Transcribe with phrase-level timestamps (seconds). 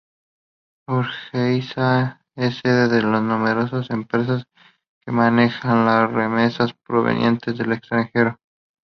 [0.87, 4.45] Hargeisa es sede de numerosas empresas
[5.05, 8.39] que manejan las remesas provenientes del extranjero.